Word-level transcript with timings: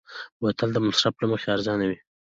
بوتل 0.39 0.69
د 0.73 0.77
مصرف 0.87 1.15
له 1.21 1.27
مخې 1.31 1.47
ارزانه 1.55 1.85
وي. 1.89 1.97